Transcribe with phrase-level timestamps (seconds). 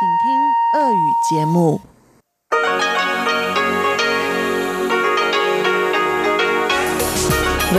[0.00, 0.04] В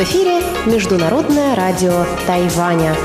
[0.04, 2.96] эфире Международное радио Тайваня.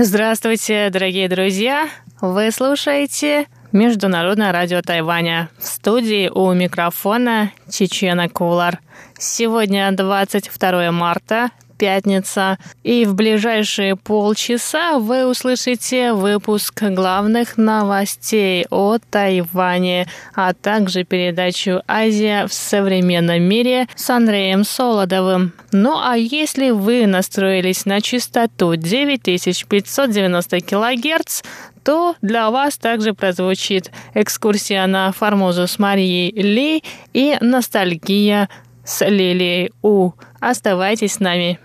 [0.00, 1.88] Здравствуйте, дорогие друзья!
[2.20, 5.48] Вы слушаете Международное радио Тайваня.
[5.58, 8.80] В студии у микрофона Чечена Кулар.
[9.16, 11.50] Сегодня 22 марта,
[11.80, 21.80] пятница, и в ближайшие полчаса вы услышите выпуск главных новостей о Тайване, а также передачу
[21.88, 25.54] «Азия в современном мире» с Андреем Солодовым.
[25.72, 31.42] Ну а если вы настроились на частоту 9590 кГц,
[31.82, 38.50] то для вас также прозвучит экскурсия на Формозу с Марией Ли и ностальгия
[38.84, 40.12] с Лилией У.
[40.40, 41.58] Оставайтесь с нами.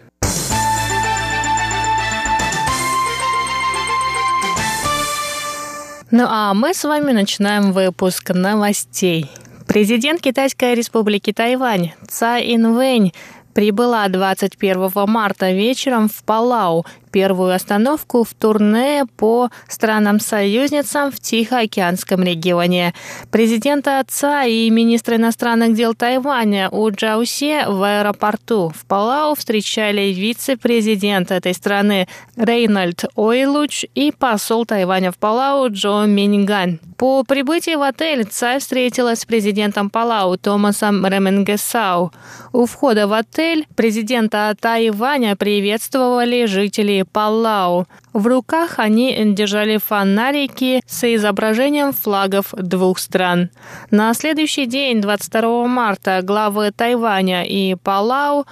[6.11, 9.29] Ну а мы с вами начинаем выпуск новостей.
[9.67, 13.11] Президент Китайской республики Тайвань Цай Инвэнь
[13.55, 16.85] прибыла 21 марта вечером в Палау
[17.15, 22.93] первую остановку в турне по странам-союзницам в Тихоокеанском регионе.
[23.31, 31.31] Президента отца и министра иностранных дел Тайваня У Джаусе в аэропорту в Палау встречали вице-президент
[31.31, 36.81] этой страны Рейнольд Ойлуч и посол Тайваня в Палау Джо Минган.
[36.97, 42.11] По прибытии в отель Цай встретилась с президентом Палау Томасом Ременгесау.
[42.51, 47.87] У входа в отель президента Тайваня приветствовали жители Палау.
[48.13, 53.49] В руках они держали фонарики с изображением флагов двух стран.
[53.91, 58.45] На следующий день, 22 марта, главы Тайваня и Палау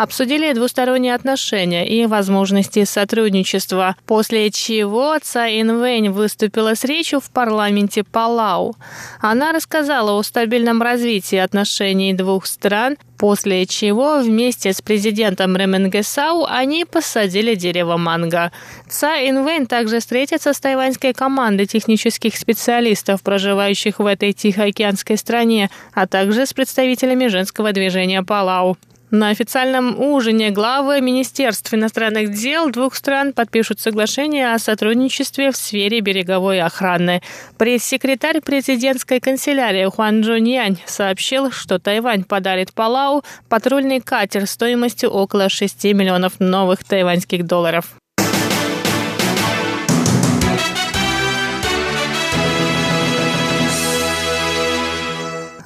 [0.00, 8.02] обсудили двусторонние отношения и возможности сотрудничества, после чего Цай Инвэнь выступила с речью в парламенте
[8.02, 8.76] Палау.
[9.20, 16.86] Она рассказала о стабильном развитии отношений двух стран, после чего вместе с президентом Ременгесау они
[16.86, 18.52] посадили дерево манго.
[18.88, 26.06] Цай Инвэнь также встретится с тайваньской командой технических специалистов, проживающих в этой тихоокеанской стране, а
[26.06, 28.78] также с представителями женского движения Палау.
[29.10, 36.00] На официальном ужине главы Министерств иностранных дел двух стран подпишут соглашение о сотрудничестве в сфере
[36.00, 37.20] береговой охраны.
[37.58, 45.84] Пресс-секретарь президентской канцелярии Хуан Джуньянь сообщил, что Тайвань подарит Палау патрульный катер стоимостью около 6
[45.86, 47.99] миллионов новых тайваньских долларов.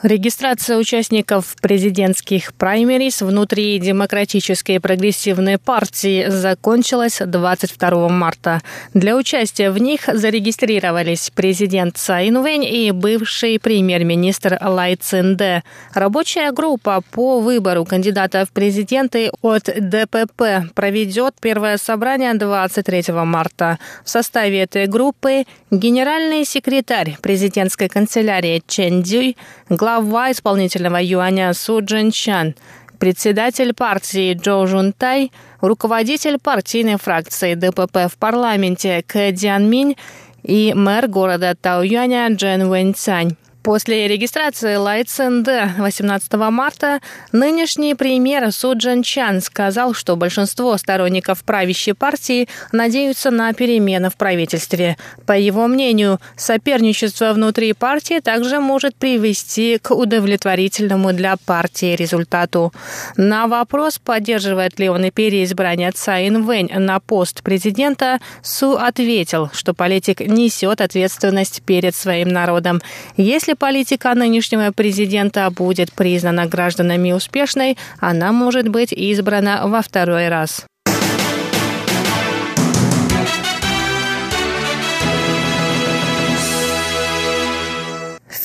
[0.05, 8.61] Регистрация участников президентских праймерис внутри Демократической прогрессивной партии закончилась 22 марта.
[8.93, 15.63] Для участия в них зарегистрировались президент Цай Инвэнь и бывший премьер-министр Лай Цинде.
[15.95, 23.79] Рабочая группа по выбору кандидата в президенты от ДПП проведет первое собрание 23 марта.
[24.05, 29.39] В составе этой группы генеральный секретарь президентской канцелярии Чен Дюй,
[29.71, 32.57] глава глава исполнительного юаня Су Джинчан,
[32.99, 39.97] председатель партии Джо Жунтай, руководитель партийной фракции ДПП в парламенте Кэ Диан Минь
[40.43, 43.37] и мэр города Таоюаня Джен Вэнь Цань.
[43.65, 47.01] После регистрации Лайценде 18 марта
[47.33, 54.17] нынешний премьер Су Джан Чан сказал, что большинство сторонников правящей партии надеются на перемены в
[54.17, 54.99] правительстве.
[55.25, 62.71] По его мнению, соперничество внутри партии также может привести к удовлетворительному для партии результату.
[63.17, 69.73] На вопрос, поддерживает ли он и переизбрание Цай Инвэнь на пост президента, Су ответил, что
[69.73, 72.83] политик несет ответственность перед своим народом.
[73.17, 80.67] Если политика нынешнего президента будет признана гражданами успешной, она может быть избрана во второй раз.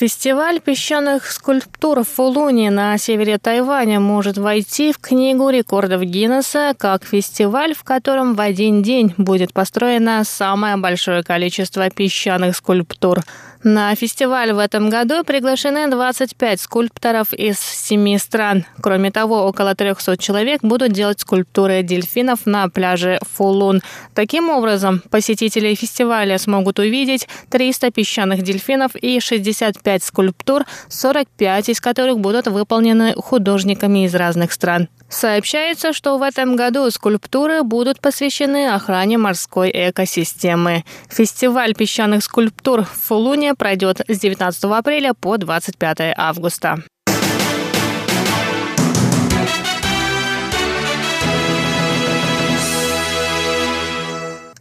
[0.00, 7.04] Фестиваль песчаных скульптур в Фулуне на севере Тайваня может войти в Книгу рекордов Гиннесса как
[7.04, 13.20] фестиваль, в котором в один день будет построено самое большое количество песчаных скульптур–
[13.62, 18.64] на фестиваль в этом году приглашены 25 скульпторов из семи стран.
[18.80, 23.82] Кроме того, около 300 человек будут делать скульптуры дельфинов на пляже Фулун.
[24.14, 32.18] Таким образом, посетители фестиваля смогут увидеть 300 песчаных дельфинов и 65 скульптур, 45 из которых
[32.18, 34.88] будут выполнены художниками из разных стран.
[35.10, 40.84] Сообщается, что в этом году скульптуры будут посвящены охране морской экосистемы.
[41.08, 46.84] Фестиваль песчаных скульптур в Фулуне пройдет с 19 апреля по 25 августа.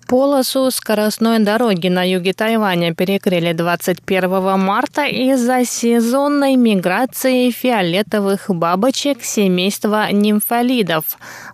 [0.10, 10.12] Полосу скоростной дороги на юге Тайваня перекрыли 21 марта из-за сезонной миграции фиолетовых бабочек семейства
[10.12, 11.04] нимфолидов.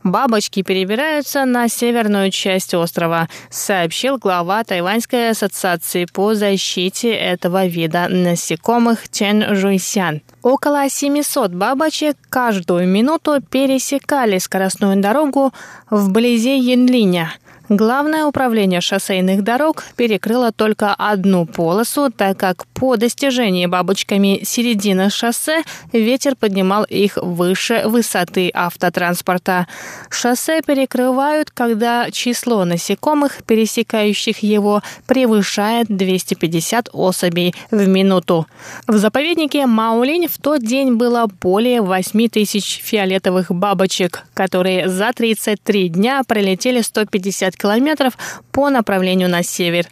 [0.04, 9.12] Бабочки перебираются на северную часть острова, сообщил глава Тайваньской ассоциации по защите этого вида насекомых
[9.12, 10.22] Чен Жуйсян.
[10.44, 15.52] Около 700 бабочек каждую минуту пересекали скоростную дорогу
[15.90, 17.34] вблизи Янлиня–
[17.70, 25.64] Главное управление шоссейных дорог перекрыло только одну полосу, так как по достижении бабочками середины шоссе
[25.92, 29.66] ветер поднимал их выше высоты автотранспорта.
[30.12, 38.46] Шоссе перекрывают, когда число насекомых, пересекающих его, превышает 250 особей в минуту.
[38.86, 45.90] В заповеднике Маулинь в тот день было более 8 тысяч фиолетовых бабочек, которые за 33
[45.90, 48.18] дня пролетели 150 километров
[48.52, 49.88] по направлению на север.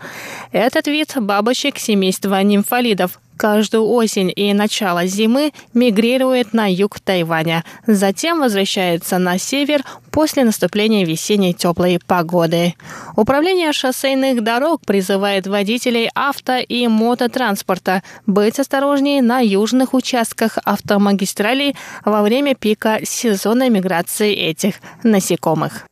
[0.51, 8.39] Этот вид бабочек семейства нимфолидов каждую осень и начало зимы мигрирует на юг Тайваня, затем
[8.39, 12.75] возвращается на север после наступления весенней теплой погоды.
[13.15, 21.75] Управление шоссейных дорог призывает водителей авто и мототранспорта быть осторожнее на южных участках автомагистралей
[22.05, 25.85] во время пика сезонной миграции этих насекомых.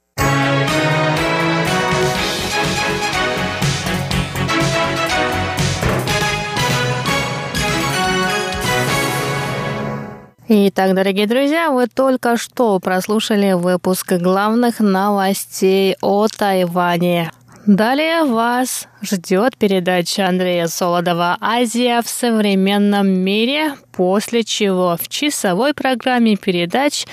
[10.53, 17.31] Итак, дорогие друзья, вы только что прослушали выпуск главных новостей о Тайване.
[17.65, 26.35] Далее вас ждет передача Андрея Солодова «Азия в современном мире», после чего в часовой программе
[26.35, 27.05] передач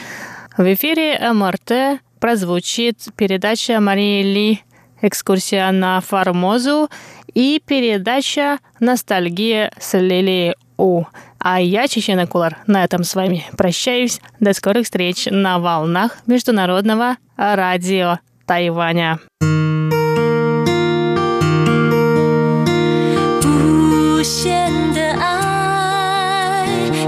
[0.57, 4.63] в эфире МРТ прозвучит передача Марии Ли
[5.01, 6.91] «Экскурсия на Формозу»
[7.35, 11.05] и передача «Ностальгия с Лилией У».
[11.39, 14.21] А я, Чечена Кулар, на этом с вами прощаюсь.
[14.41, 19.19] До скорых встреч на волнах Международного радио Тайваня.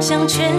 [0.01, 0.51] 向全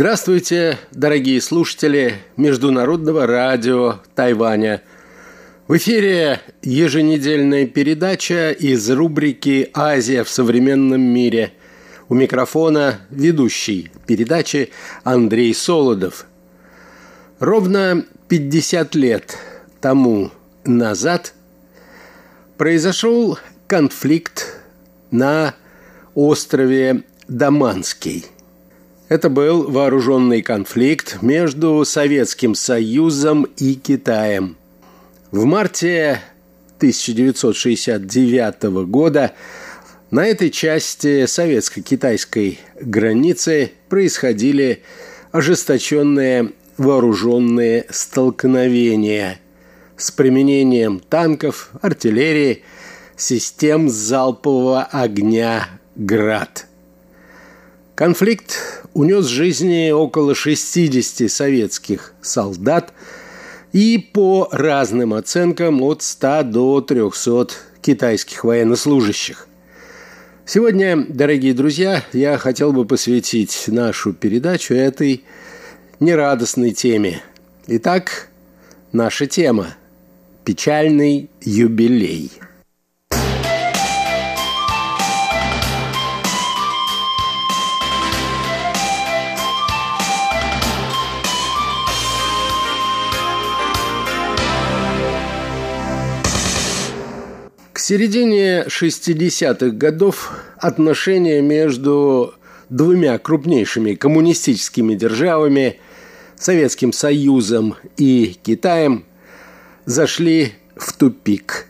[0.00, 4.82] Здравствуйте, дорогие слушатели Международного радио Тайваня.
[5.68, 11.52] В эфире еженедельная передача из рубрики «Азия в современном мире».
[12.08, 14.70] У микрофона ведущий передачи
[15.04, 16.24] Андрей Солодов.
[17.38, 19.36] Ровно 50 лет
[19.82, 20.30] тому
[20.64, 21.34] назад
[22.56, 24.62] произошел конфликт
[25.10, 25.54] на
[26.14, 28.24] острове Даманский–
[29.10, 34.56] это был вооруженный конфликт между Советским Союзом и Китаем.
[35.32, 36.20] В марте
[36.76, 39.32] 1969 года
[40.12, 44.84] на этой части советско-китайской границы происходили
[45.32, 49.40] ожесточенные вооруженные столкновения
[49.96, 52.62] с применением танков, артиллерии,
[53.16, 56.69] систем залпового огня «Град».
[58.00, 58.56] Конфликт
[58.94, 62.94] унес жизни около 60 советских солдат
[63.74, 67.48] и по разным оценкам от 100 до 300
[67.82, 69.46] китайских военнослужащих.
[70.46, 75.22] Сегодня, дорогие друзья, я хотел бы посвятить нашу передачу этой
[76.00, 77.22] нерадостной теме.
[77.66, 78.28] Итак,
[78.92, 79.74] наша тема–
[80.46, 82.32] печальный юбилей–
[97.90, 102.34] середине 60-х годов отношения между
[102.68, 105.80] двумя крупнейшими коммунистическими державами,
[106.36, 109.06] Советским Союзом и Китаем,
[109.86, 111.66] зашли в тупик.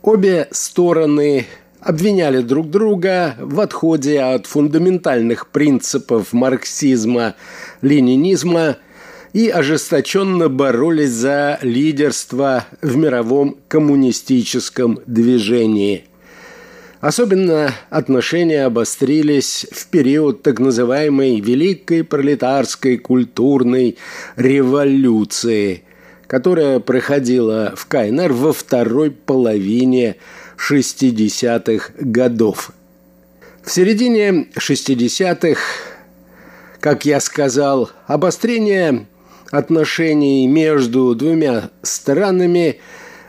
[0.00, 1.44] Обе стороны
[1.80, 8.76] обвиняли друг друга в отходе от фундаментальных принципов марксизма-ленинизма
[9.32, 16.04] и ожесточенно боролись за лидерство в мировом коммунистическом движении.
[17.00, 23.96] Особенно отношения обострились в период так называемой Великой пролетарской культурной
[24.34, 25.84] революции,
[26.26, 30.16] которая проходила в КНР во второй половине
[30.56, 32.72] 60-х годов.
[33.62, 35.60] В середине 60-х,
[36.80, 39.06] как я сказал, обострение
[39.50, 42.80] отношений между двумя странами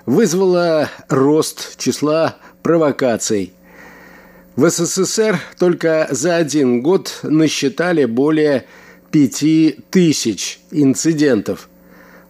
[0.05, 3.53] вызвало рост числа провокаций.
[4.55, 8.65] В СССР только за один год насчитали более
[9.11, 11.69] пяти тысяч инцидентов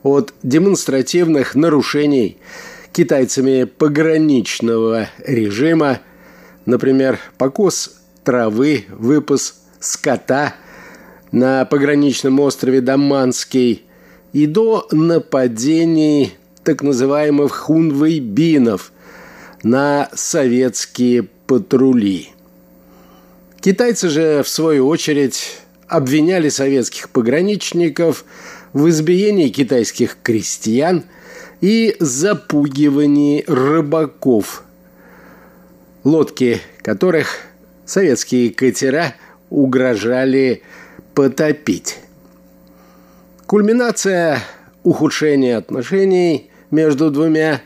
[0.04, 2.38] от демонстративных нарушений
[2.94, 6.00] китайцами пограничного режима,
[6.66, 10.56] например, покос травы, выпас скота–
[11.32, 13.84] на пограничном острове Даманский
[14.34, 16.34] и до нападений
[16.64, 18.92] так называемых хунвейбинов
[19.64, 22.30] на советские патрули.
[23.60, 28.24] Китайцы же, в свою очередь, обвиняли советских пограничников
[28.74, 31.04] в избиении китайских крестьян
[31.60, 34.64] и запугивании рыбаков,
[36.04, 37.40] лодки которых
[37.86, 39.16] советские катера
[39.50, 40.62] угрожали
[41.20, 42.00] потопить.
[43.46, 44.42] Кульминация
[44.84, 47.62] ухудшения отношений между двумя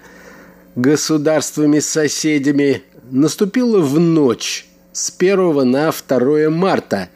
[0.75, 2.81] государствами-соседями
[3.11, 7.09] наступила в ночь с 1 на 2 марта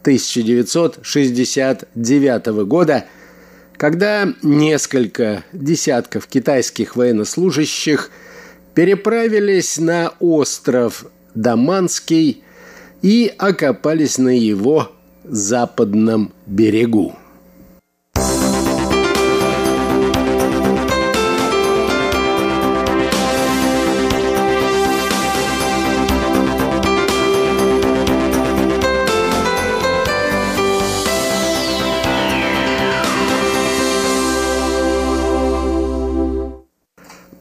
[0.00, 3.04] 1969 года,
[3.76, 8.10] когда несколько десятков китайских военнослужащих
[8.74, 12.42] переправились на остров Даманский
[13.02, 14.95] и окопались на его
[15.28, 17.14] западном берегу.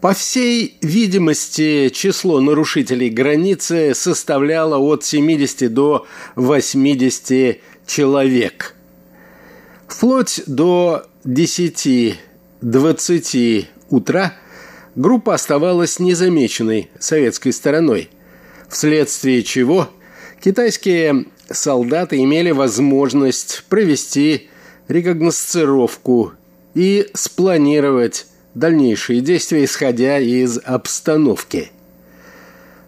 [0.05, 8.75] По всей видимости, число нарушителей границы составляло от 70 до 80 человек.
[9.87, 14.33] Вплоть до 10-20 утра
[14.95, 18.09] группа оставалась незамеченной советской стороной,
[18.69, 19.89] вследствие чего
[20.43, 24.49] китайские солдаты имели возможность провести
[24.87, 26.33] рекогносцировку
[26.73, 31.71] и спланировать дальнейшие действия, исходя из обстановки.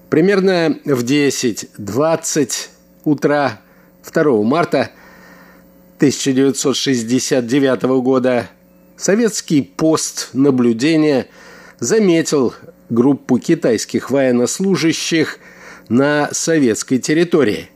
[0.09, 2.69] Примерно в 10-20
[3.03, 3.61] утра
[4.03, 4.91] 2 марта
[5.97, 8.49] 1969 года
[8.95, 11.27] советский пост наблюдения
[11.79, 12.53] заметил
[12.89, 15.39] группу китайских военнослужащих
[15.89, 17.69] на советской территории.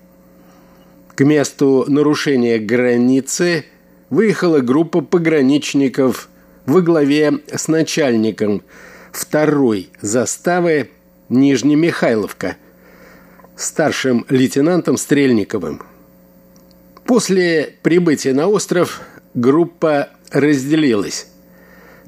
[1.15, 3.65] К месту нарушения границы
[4.09, 6.29] выехала группа пограничников
[6.65, 8.63] во главе с начальником
[9.11, 10.89] второй заставы
[11.29, 12.57] Нижнемихайловка,
[13.55, 15.81] старшим лейтенантом Стрельниковым.
[17.11, 19.01] После прибытия на остров
[19.33, 21.27] группа разделилась.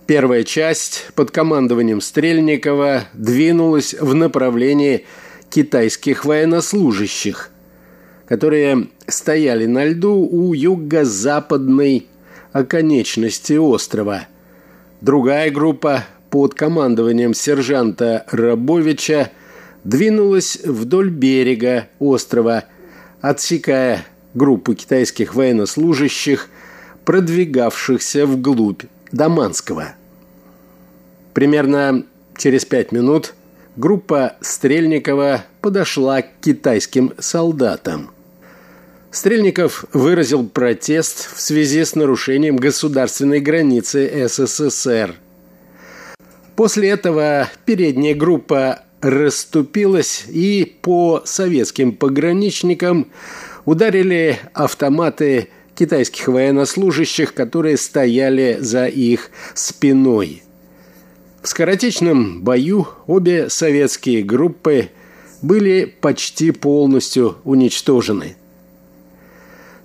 [0.07, 5.05] Первая часть под командованием Стрельникова двинулась в направлении
[5.49, 7.51] китайских военнослужащих,
[8.27, 12.07] которые стояли на льду у юго-западной
[12.53, 14.29] оконечности острова.
[15.01, 19.31] Другая группа под командованием сержанта Рабовича
[19.83, 22.63] двинулась вдоль берега острова,
[23.19, 26.49] отсекая группу китайских военнослужащих,
[27.05, 29.95] продвигавшихся вглубь Даманского.
[31.33, 32.05] Примерно
[32.37, 33.33] через пять минут
[33.75, 38.11] группа Стрельникова подошла к китайским солдатам.
[39.11, 45.15] Стрельников выразил протест в связи с нарушением государственной границы СССР.
[46.55, 53.07] После этого передняя группа расступилась и по советским пограничникам
[53.65, 60.43] ударили автоматы китайских военнослужащих, которые стояли за их спиной.
[61.41, 64.89] В скоротечном бою обе советские группы
[65.41, 68.37] были почти полностью уничтожены.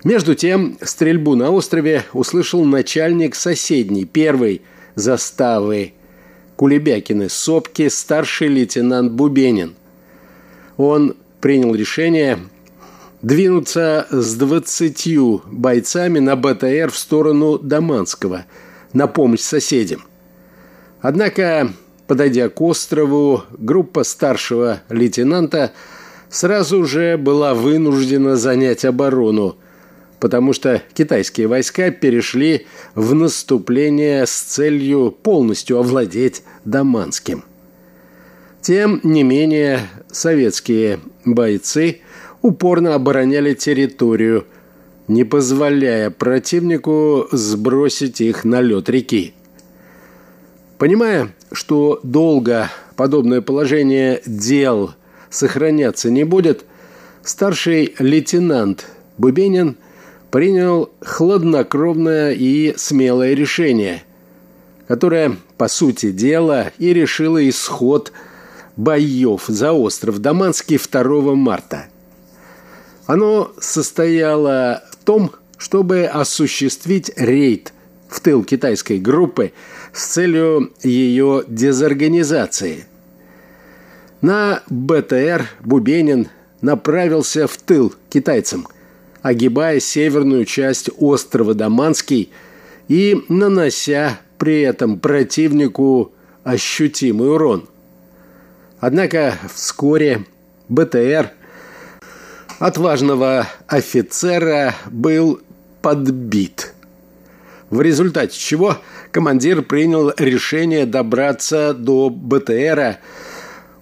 [0.05, 4.61] Между тем, стрельбу на острове услышал начальник соседней первой
[4.95, 5.93] заставы
[6.55, 9.75] Кулебякины сопки старший лейтенант Бубенин.
[10.75, 12.39] Он принял решение
[13.21, 18.45] двинуться с двадцатью бойцами на БТР в сторону Даманского
[18.93, 20.03] на помощь соседям.
[21.01, 21.71] Однако,
[22.07, 25.71] подойдя к острову, группа старшего лейтенанта
[26.29, 29.57] сразу же была вынуждена занять оборону,
[30.19, 37.43] потому что китайские войска перешли в наступление с целью полностью овладеть Даманским.
[38.61, 42.01] Тем не менее, советские бойцы
[42.41, 44.45] упорно обороняли территорию,
[45.07, 49.33] не позволяя противнику сбросить их на лед реки.
[50.77, 54.93] Понимая, что долго подобное положение дел
[55.29, 56.65] сохраняться не будет,
[57.23, 58.85] старший лейтенант
[59.17, 59.77] Бубенин
[60.31, 64.03] принял хладнокровное и смелое решение,
[64.87, 68.13] которое, по сути дела, и решило исход
[68.77, 71.88] боев за остров Даманский 2 марта.
[73.09, 77.73] Оно состояло в том, чтобы осуществить рейд
[78.07, 79.51] в тыл китайской группы
[79.93, 82.85] с целью ее дезорганизации.
[84.21, 86.27] На БТР Бубенин
[86.61, 88.67] направился в тыл китайцам,
[89.23, 92.31] огибая северную часть острова Даманский
[92.89, 96.13] и нанося при этом противнику
[96.43, 97.67] ощутимый урон.
[98.79, 100.25] Однако вскоре
[100.67, 101.31] БТР
[102.59, 105.41] отважного офицера был
[105.81, 106.73] подбит–
[107.69, 108.77] в результате чего
[109.11, 112.99] командир принял решение добраться до БТРа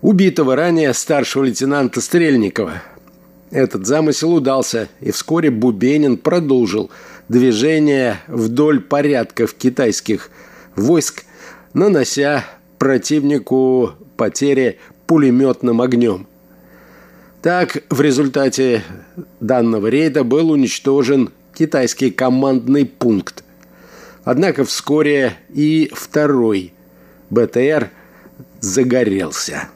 [0.02, 2.84] убитого ранее старшего лейтенанта Стрельникова.
[3.50, 6.92] Этот замысел удался, и вскоре Бубенин продолжил
[7.30, 10.30] движение вдоль порядков китайских
[10.76, 11.24] войск,
[11.74, 12.44] нанося
[12.78, 16.28] противнику потери пулеметным огнем.
[17.42, 18.84] Так, в результате
[19.40, 23.44] данного рейда был уничтожен китайский командный пункт,
[24.28, 26.74] Однако вскоре и второй
[27.30, 27.92] БТР
[28.60, 29.70] загорелся.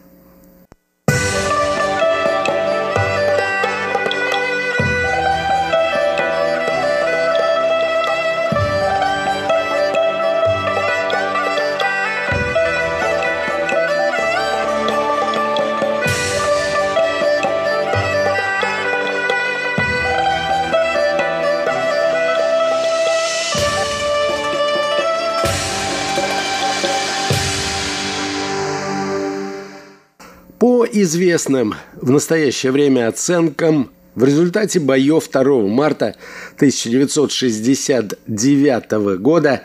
[30.92, 36.16] Известным в настоящее время оценкам, в результате боев 2 марта
[36.56, 39.62] 1969 года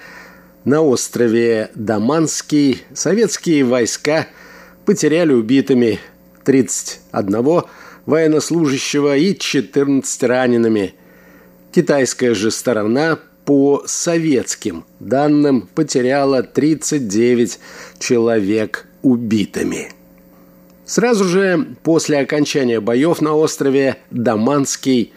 [0.65, 4.27] на острове Даманский советские войска
[4.85, 6.01] потеряли убитыми
[6.45, 7.65] 31
[8.07, 10.95] военнослужащего и 14 ранеными.
[11.73, 17.59] Китайская же сторона по советским данным потеряла 39
[17.99, 19.95] человек убитыми.
[20.87, 25.12] Сразу же после окончания боев на острове Даманский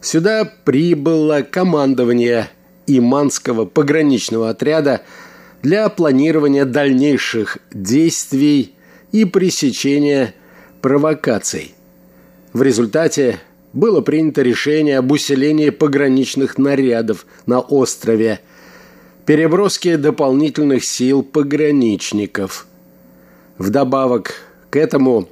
[0.00, 2.48] сюда прибыло командование
[2.88, 5.02] Иманского пограничного отряда
[5.62, 8.74] для планирования дальнейших действий
[9.12, 10.34] и пресечения
[10.80, 11.76] провокаций.
[12.52, 13.38] В результате
[13.72, 18.40] было принято решение об усилении пограничных нарядов на острове,
[19.24, 22.66] переброске дополнительных сил пограничников.
[23.56, 25.28] Вдобавок к этому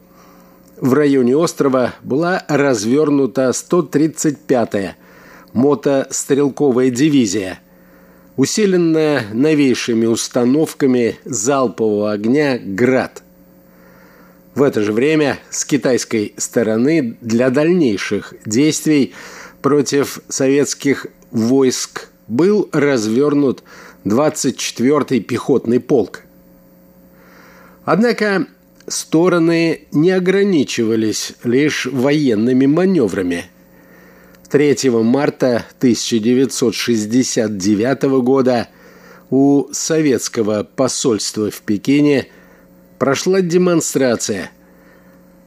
[0.76, 4.96] в районе острова была развернута 135-я
[5.55, 7.59] мотострелковая дивизия,
[8.37, 13.22] усиленная новейшими установками залпового огня «Град».
[14.55, 19.14] В это же время с китайской стороны для дальнейших действий
[19.62, 23.62] против советских войск был развернут
[24.05, 26.24] 24-й пехотный полк.
[27.87, 28.46] Однако
[28.90, 33.46] стороны не ограничивались лишь военными маневрами.
[34.50, 38.68] 3 марта 1969 года
[39.31, 42.26] у советского посольства в Пекине
[42.98, 44.50] прошла демонстрация.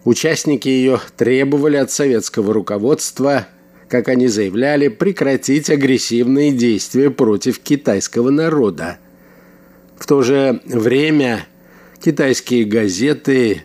[0.05, 3.47] Участники ее требовали от советского руководства,
[3.89, 8.99] как они заявляли, прекратить агрессивные действия против китайского народа.
[9.97, 11.45] В то же время
[12.03, 13.63] китайские газеты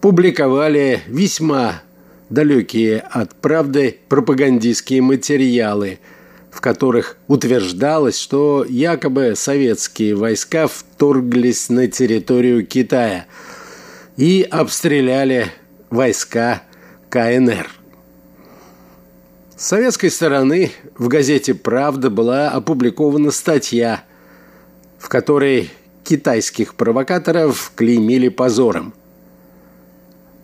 [0.00, 1.82] публиковали весьма
[2.28, 6.00] далекие от правды пропагандистские материалы,
[6.50, 13.26] в которых утверждалось, что якобы советские войска вторглись на территорию Китая
[14.16, 15.46] и обстреляли
[15.88, 16.62] войска
[17.08, 17.70] КНР.
[19.56, 24.02] С советской стороны в газете «Правда» была опубликована статья,
[24.98, 25.70] в которой
[26.06, 28.94] китайских провокаторов клеймили позором.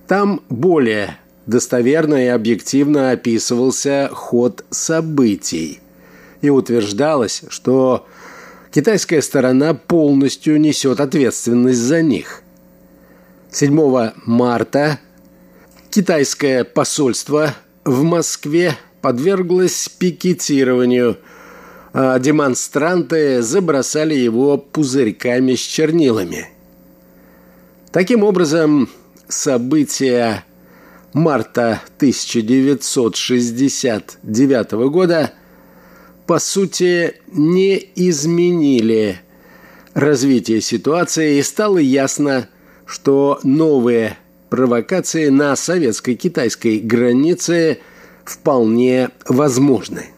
[0.09, 5.81] Там более достоверно и объективно описывался ход событий
[6.41, 8.07] и утверждалось, что
[8.73, 12.43] китайская сторона полностью несет ответственность за них.
[13.53, 14.99] 7 марта
[15.91, 21.19] китайское посольство в Москве подверглось пикетированию,
[21.93, 26.49] а демонстранты забросали его пузырьками с чернилами.
[27.91, 28.89] Таким образом,
[29.29, 30.45] события
[31.13, 35.33] марта 1969 года
[36.27, 39.21] по сути не изменили
[39.95, 42.49] развитие ситуации и стало ясно,
[42.87, 47.79] что новые провокации на советско-китайской границе–
[48.25, 50.12] вполне возможны.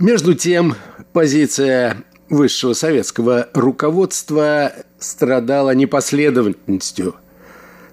[0.00, 0.76] Между тем,
[1.12, 7.16] позиция высшего советского руководства страдала непоследовательностью.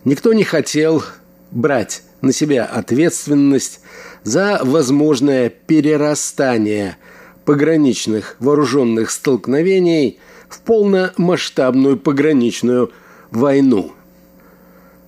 [0.05, 1.03] Никто не хотел
[1.51, 3.81] брать на себя ответственность
[4.23, 6.95] за возможное перерастание
[7.43, 10.17] пограничных вооруженных столкновений
[10.47, 12.93] в полномасштабную пограничную
[13.31, 13.91] войну.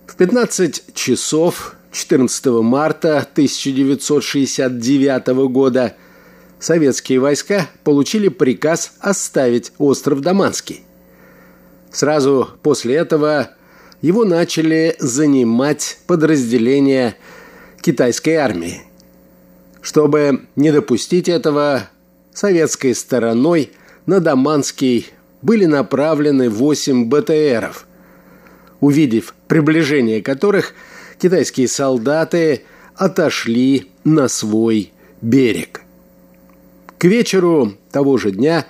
[0.05, 5.95] В 15 часов 14 марта 1969 года
[6.59, 10.83] советские войска получили приказ оставить остров Даманский.
[11.91, 13.51] Сразу после этого
[14.01, 17.15] его начали занимать подразделения
[17.81, 18.81] китайской армии.
[19.81, 21.89] Чтобы не допустить этого,
[22.33, 23.71] советской стороной
[24.05, 25.07] на Даманский
[25.41, 27.87] были направлены 8 БТРов,
[28.81, 30.73] увидев приближение которых–
[31.19, 32.63] китайские солдаты
[32.95, 34.91] отошли на свой
[35.21, 35.81] берег.
[36.99, 38.67] К вечеру того же дня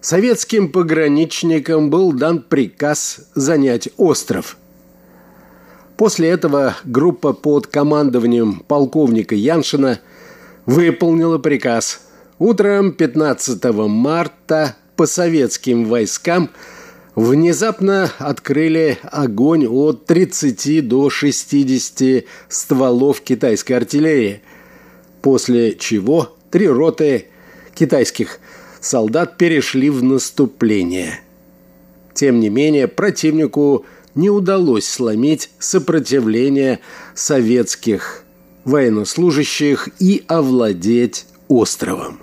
[0.00, 4.56] советским пограничникам был дан приказ занять остров.
[5.96, 10.00] После этого группа под командованием полковника Яншина
[10.66, 12.00] выполнила приказ.
[12.38, 16.50] Утром 15 марта по советским войскам–
[17.16, 24.42] внезапно открыли огонь от 30 до 60 стволов китайской артиллерии,
[25.22, 27.28] после чего три роты
[27.76, 28.40] китайских
[28.80, 31.20] солдат перешли в наступление.
[32.14, 33.84] Тем не менее, противнику
[34.14, 36.80] не удалось сломить сопротивление
[37.14, 38.24] советских
[38.64, 42.20] военнослужащих и овладеть островом.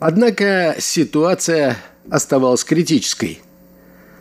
[0.00, 1.76] Однако ситуация
[2.10, 3.40] оставалась критической.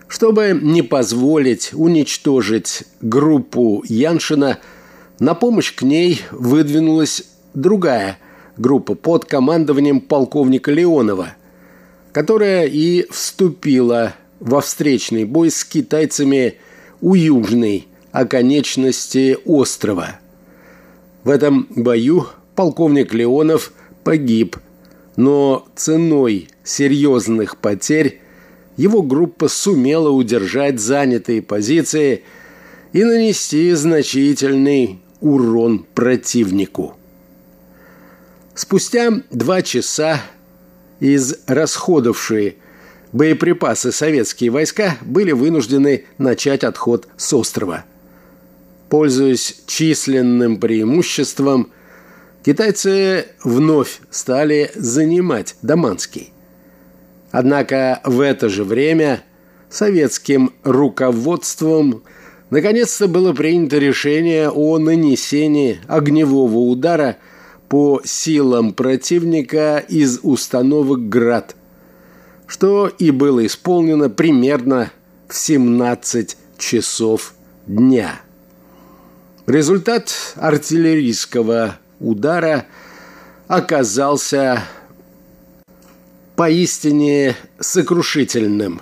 [0.09, 4.59] Чтобы не позволить уничтожить группу Яншина,
[5.19, 8.19] на помощь к ней выдвинулась другая
[8.57, 11.35] группа под командованием полковника Леонова,
[12.11, 16.55] которая и вступила во встречный бой с китайцами
[16.99, 20.19] у южной оконечности острова.
[21.23, 23.71] В этом бою полковник Леонов
[24.03, 24.57] погиб–
[25.19, 28.21] но ценой серьезных потерь
[28.77, 32.23] его группа сумела удержать занятые позиции
[32.93, 36.95] и нанести значительный урон противнику.
[38.55, 40.21] Спустя два часа
[41.01, 42.55] из расходовавшие
[43.11, 47.83] боеприпасы советские войска были вынуждены начать отход с острова.
[48.87, 51.73] Пользуясь численным преимуществом,
[52.43, 56.31] китайцы вновь стали занимать Даманский.
[57.31, 59.21] Однако в это же время
[59.69, 62.03] советским руководством
[62.49, 67.17] наконец-то было принято решение о нанесении огневого удара
[67.67, 71.55] по силам противника из установок «Град»,
[72.47, 74.91] что и было исполнено примерно
[75.27, 77.35] в 17 часов
[77.67, 78.21] дня.
[79.45, 82.65] Результат артиллерийского удара
[83.47, 84.63] оказался
[86.35, 88.81] поистине сокрушительным.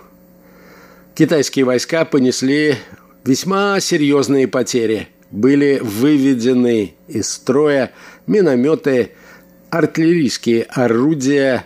[1.16, 2.76] Китайские войска понесли
[3.24, 5.08] весьма серьезные потери.
[5.32, 7.92] Были выведены из строя
[8.28, 9.12] минометы,
[9.70, 11.66] артиллерийские орудия,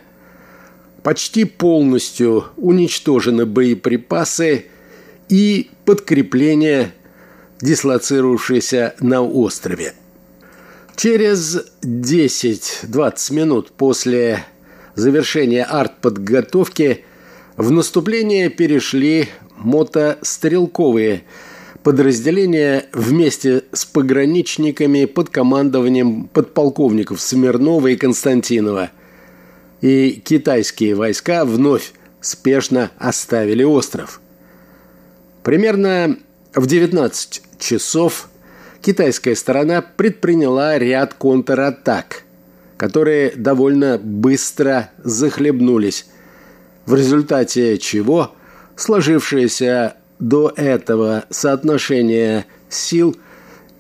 [1.03, 4.65] почти полностью уничтожены боеприпасы
[5.29, 6.93] и подкрепления,
[7.61, 9.93] дислоцировавшиеся на острове.
[10.95, 14.45] Через 10-20 минут после
[14.95, 17.05] завершения артподготовки
[17.57, 21.23] в наступление перешли мотострелковые
[21.83, 28.91] подразделения вместе с пограничниками под командованием подполковников Смирнова и Константинова.
[29.81, 34.21] И китайские войска вновь спешно оставили остров.
[35.43, 36.17] Примерно
[36.53, 38.29] в 19 часов
[38.81, 42.23] китайская сторона предприняла ряд контратак,
[42.77, 46.07] которые довольно быстро захлебнулись,
[46.85, 48.35] в результате чего
[48.75, 53.15] сложившееся до этого соотношение сил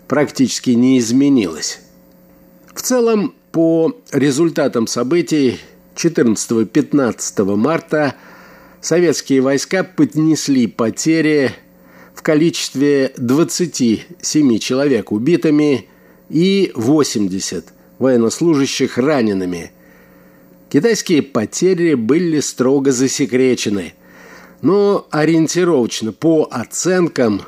[0.07, 1.79] практически не изменилось.
[2.73, 5.59] В целом, по результатам событий
[5.95, 8.15] 14-15 марта
[8.79, 11.51] советские войска поднесли потери–
[12.21, 15.87] в количестве 27 человек убитыми
[16.29, 17.65] и 80
[17.97, 19.71] военнослужащих ранеными.
[20.69, 23.95] Китайские потери были строго засекречены,
[24.61, 27.41] но ориентировочно по оценкам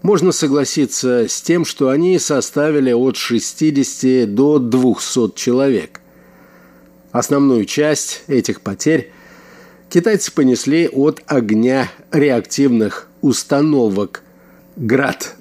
[0.00, 6.00] можно согласиться с тем, что они составили от 60 до 200 человек.
[7.12, 9.12] Основную часть этих потерь
[9.90, 14.22] китайцы понесли от огня реактивных установок
[14.76, 15.34] «Град».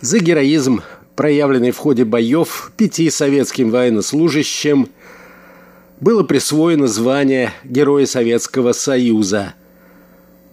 [0.00, 0.82] За героизм,
[1.14, 4.88] проявленный в ходе боев пяти советским военнослужащим,
[6.00, 9.54] было присвоено звание Героя Советского Союза.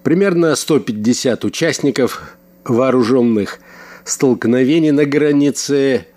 [0.03, 3.59] Примерно 150 участников вооруженных
[4.05, 6.07] столкновений на границе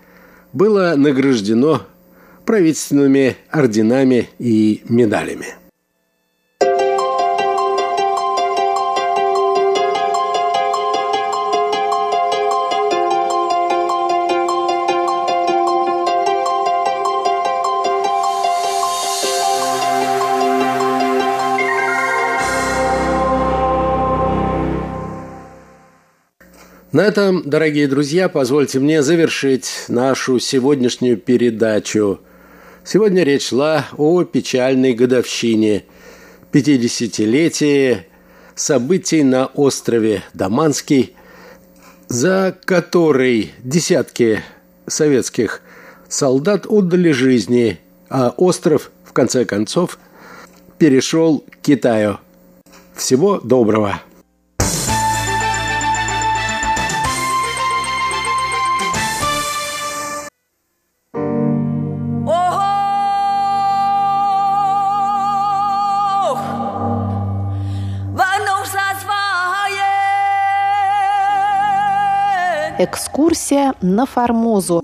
[0.52, 1.82] было награждено
[2.44, 5.65] правительственными орденами и медалями.
[26.96, 32.20] На этом, дорогие друзья, позвольте мне завершить нашу сегодняшнюю передачу.
[32.84, 35.84] Сегодня речь шла о печальной годовщине,
[36.52, 38.06] 50-летии
[38.54, 41.14] событий на острове Даманский,
[42.08, 44.40] за который десятки
[44.86, 45.60] советских
[46.08, 47.78] солдат отдали жизни,
[48.08, 49.98] а остров, в конце концов,
[50.78, 52.20] перешел к Китаю.
[52.94, 54.00] Всего доброго!
[72.78, 74.82] Экскурсия на Формозу.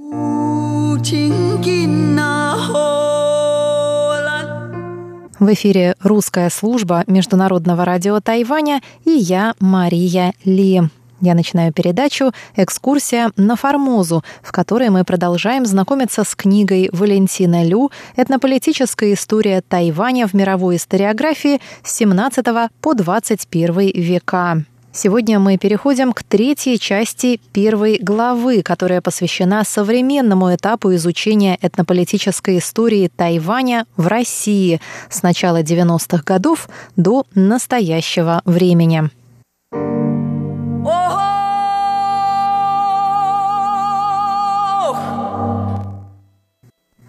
[5.38, 10.80] В эфире русская служба Международного радио Тайваня и я, Мария Ли.
[11.20, 17.92] Я начинаю передачу «Экскурсия на Формозу», в которой мы продолжаем знакомиться с книгой Валентина Лю
[18.16, 22.46] «Этнополитическая история Тайваня в мировой историографии с 17
[22.80, 24.64] по 21 века».
[24.94, 33.10] Сегодня мы переходим к третьей части первой главы, которая посвящена современному этапу изучения этнополитической истории
[33.14, 39.10] Тайваня в России с начала 90-х годов до настоящего времени.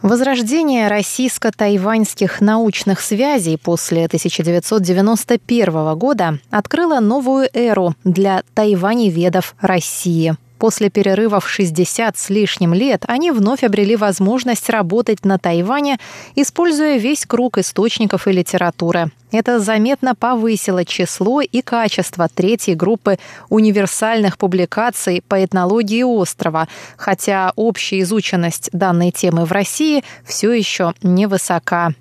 [0.04, 10.36] Возрождение российско-тайваньских научных связей после 1991 года открыло новую эру для тайваневедов России.
[10.64, 15.98] После перерыва в 60 с лишним лет они вновь обрели возможность работать на Тайване,
[16.36, 19.12] используя весь круг источников и литературы.
[19.34, 28.00] Это заметно повысило число и качество третьей группы универсальных публикаций по этнологии острова, хотя общая
[28.00, 31.94] изученность данной темы в России все еще невысока.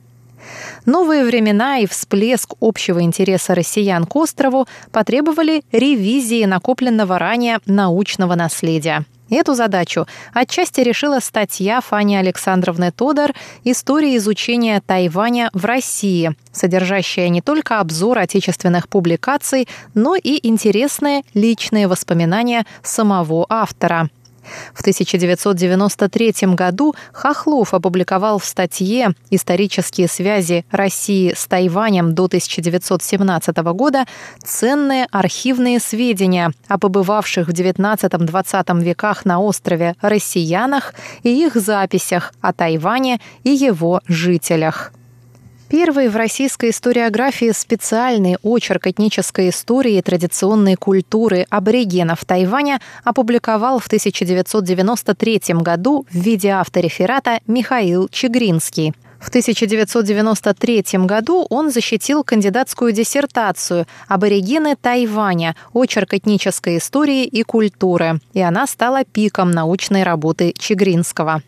[0.86, 9.04] Новые времена и всплеск общего интереса россиян к острову потребовали ревизии накопленного ранее научного наследия.
[9.30, 13.32] Эту задачу отчасти решила статья Фани Александровны Тодор
[13.64, 21.88] «История изучения Тайваня в России», содержащая не только обзор отечественных публикаций, но и интересные личные
[21.88, 24.10] воспоминания самого автора–
[24.74, 34.04] в 1993 году Хохлов опубликовал в статье «Исторические связи России с Тайванем до 1917 года»
[34.44, 42.52] ценные архивные сведения о побывавших в XIX-XX веках на острове россиянах и их записях о
[42.52, 44.92] Тайване и его жителях.
[45.72, 53.86] Первый в российской историографии специальный очерк этнической истории и традиционной культуры аборигенов Тайваня опубликовал в
[53.86, 58.92] 1993 году в виде автореферата Михаил Чегринский.
[59.22, 65.54] В 1993 году он защитил кандидатскую диссертацию «Аборигены Тайваня.
[65.72, 71.40] Очерк этнической истории и культуры», и она стала пиком научной работы Чегринского.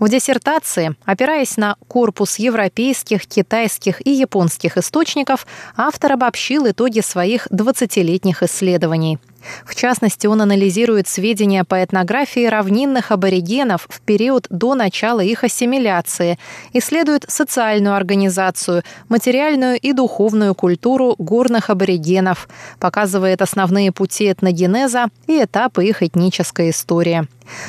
[0.00, 8.42] В диссертации, опираясь на корпус европейских, китайских и японских источников, автор обобщил итоги своих 20-летних
[8.42, 9.20] исследований.
[9.64, 16.38] В частности, он анализирует сведения по этнографии равнинных аборигенов в период до начала их ассимиляции,
[16.72, 22.48] исследует социальную организацию, материальную и духовную культуру горных аборигенов,
[22.78, 27.26] показывает основные пути этногенеза и этапы их этнической истории.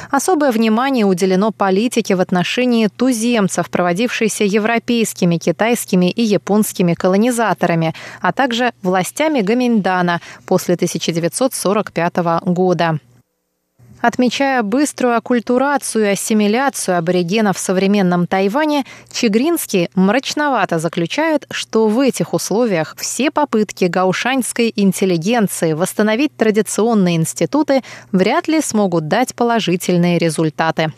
[0.10, 8.74] Особое внимание уделено политике в отношении туземцев, проводившейся европейскими, китайскими и японскими колонизаторами, а также
[8.82, 13.00] властями Гаминдана после 1945 года.
[14.02, 22.34] Отмечая быструю оккультурацию и ассимиляцию аборигенов в современном Тайване, Чигринский мрачновато заключает, что в этих
[22.34, 30.92] условиях все попытки гаушаньской интеллигенции восстановить традиционные институты вряд ли смогут дать положительные результаты.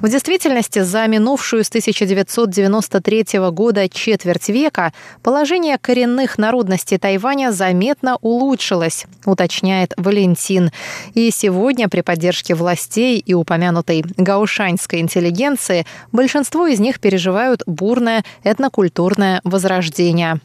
[0.00, 9.06] В действительности, за минувшую с 1993 года четверть века положение коренных народностей Тайваня заметно улучшилось,
[9.24, 10.70] уточняет Валентин.
[11.14, 19.40] И сегодня при поддержке властей и упомянутой гаушаньской интеллигенции большинство из них переживают бурное этнокультурное
[19.44, 20.40] возрождение.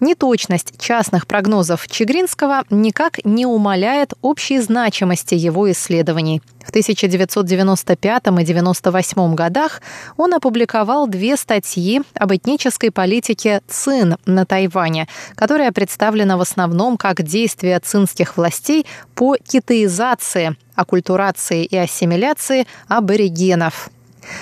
[0.00, 6.40] Неточность частных прогнозов Чегринского никак не умаляет общей значимости его исследований.
[6.64, 9.82] В 1995 и 1998 годах
[10.16, 17.22] он опубликовал две статьи об этнической политике ЦИН на Тайване, которая представлена в основном как
[17.22, 23.90] действия цинских властей по китаизации, оккультурации и ассимиляции аборигенов.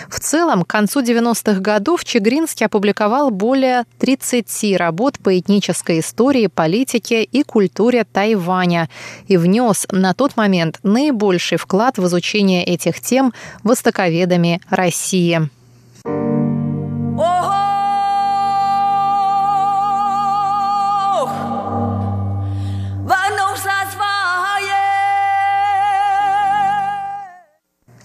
[0.09, 7.23] В целом, к концу 90-х годов Чегринский опубликовал более 30 работ по этнической истории, политике
[7.23, 8.89] и культуре Тайваня
[9.27, 15.49] и внес на тот момент наибольший вклад в изучение этих тем востоковедами России.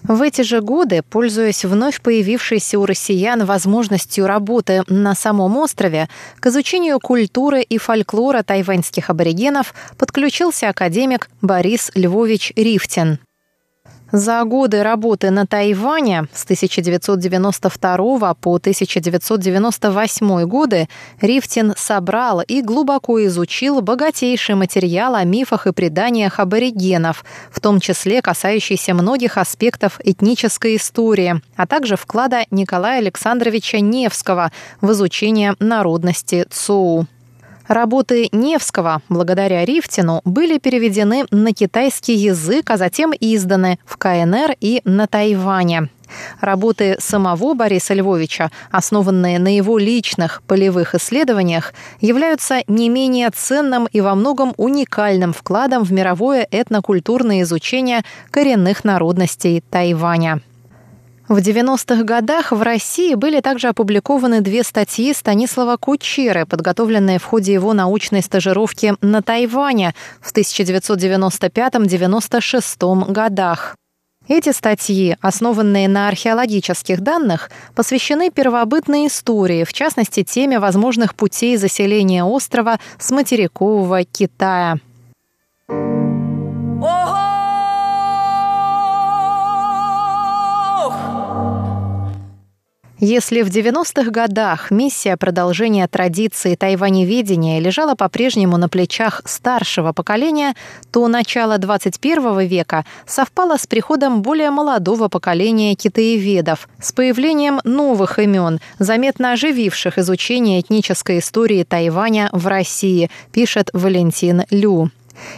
[0.02, 6.08] В эти же годы, пользуясь вновь появившейся у россиян возможностью работы на самом острове,
[6.40, 13.18] к изучению культуры и фольклора тайваньских аборигенов подключился академик Борис Львович Рифтин.
[14.12, 20.86] За годы работы на Тайване с 1992 по 1998 годы
[21.22, 28.20] Рифтин собрал и глубоко изучил богатейший материал о мифах и преданиях аборигенов, в том числе
[28.20, 37.06] касающийся многих аспектов этнической истории, а также вклада Николая Александровича Невского в изучение народности Цоу.
[37.72, 44.82] Работы Невского, благодаря Рифтину, были переведены на китайский язык, а затем изданы в КНР и
[44.84, 45.88] на Тайване.
[46.42, 54.02] Работы самого Бориса Львовича, основанные на его личных полевых исследованиях, являются не менее ценным и
[54.02, 60.42] во многом уникальным вкладом в мировое этнокультурное изучение коренных народностей Тайваня.
[61.32, 67.54] В 90-х годах в России были также опубликованы две статьи Станислава Кучеры, подготовленные в ходе
[67.54, 73.76] его научной стажировки на Тайване в 1995-96 годах.
[74.28, 82.24] Эти статьи, основанные на археологических данных, посвящены первобытной истории, в частности, теме возможных путей заселения
[82.24, 84.76] острова с материкового Китая.
[93.04, 100.54] Если в 90-х годах миссия продолжения традиции тайваневедения лежала по-прежнему на плечах старшего поколения,
[100.92, 108.60] то начало 21 века совпало с приходом более молодого поколения китаеведов, с появлением новых имен,
[108.78, 114.92] заметно ожививших изучение этнической истории Тайваня в России, пишет Валентин Лю.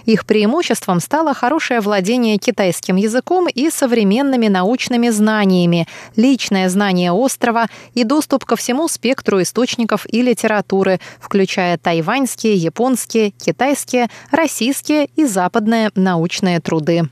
[0.05, 8.05] Их преимуществом стало хорошее владение китайским языком и современными научными знаниями, личное знание острова и
[8.05, 16.61] доступ ко всему спектру источников и литературы, включая тайваньские, японские, китайские, российские и западные научные
[16.61, 17.09] труды.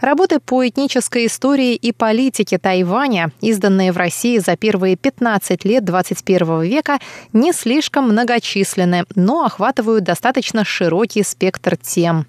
[0.00, 6.62] Работы по этнической истории и политике Тайваня, изданные в России за первые 15 лет 21
[6.62, 6.98] века,
[7.32, 12.26] не слишком многочисленны, но охватывают достаточно широкий спектр тем.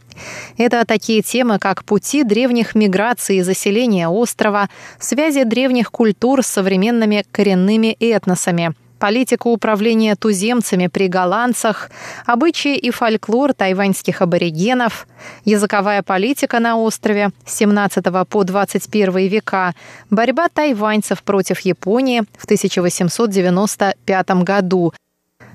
[0.57, 4.69] Это такие темы, как пути древних миграций и заселения острова,
[4.99, 11.89] связи древних культур с современными коренными этносами– политику управления туземцами при голландцах,
[12.25, 15.07] обычаи и фольклор тайваньских аборигенов,
[15.45, 19.73] языковая политика на острове с 17 по 21 века,
[20.09, 24.93] борьба тайваньцев против Японии в 1895 году,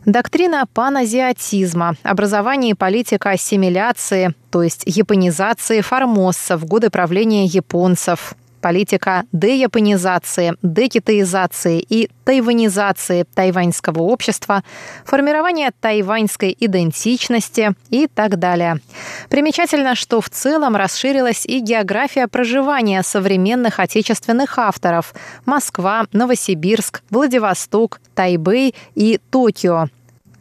[0.07, 8.35] Доктрина паназиатизма, образование и политика ассимиляции, то есть японизации формоссов в годы правления японцев–
[8.65, 14.65] политика деяпонизации, декитаизации и тайванизации тайваньского общества,
[15.05, 18.81] формирование тайваньской идентичности и так далее.
[19.29, 28.75] Примечательно, что в целом расширилась и география проживания современных отечественных авторов– Москва, Новосибирск, Владивосток, Тайбэй
[28.95, 29.89] и Токио.